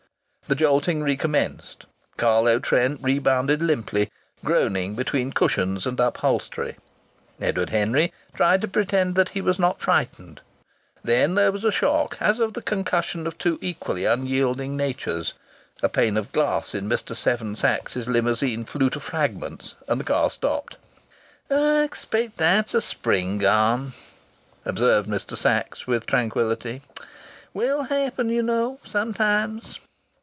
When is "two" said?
13.37-13.59